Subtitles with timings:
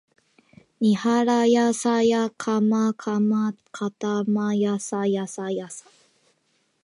[0.79, 5.85] にはらやさやかまかまかたまやさやさやさ